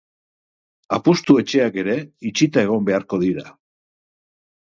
[0.95, 1.97] Apustu-etxeak ere
[2.31, 3.45] itxita egon beharko dira.